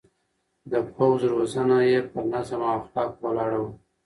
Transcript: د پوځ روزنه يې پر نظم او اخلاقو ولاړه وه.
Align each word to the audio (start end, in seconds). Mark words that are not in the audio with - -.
د 0.71 0.73
پوځ 0.93 1.19
روزنه 1.33 1.77
يې 1.89 1.99
پر 2.11 2.23
نظم 2.33 2.61
او 2.69 2.75
اخلاقو 2.79 3.21
ولاړه 3.25 3.59
وه. 3.63 3.71